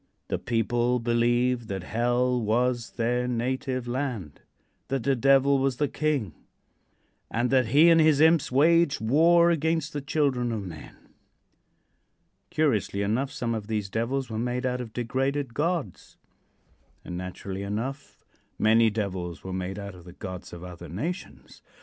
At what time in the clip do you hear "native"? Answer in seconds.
3.27-3.87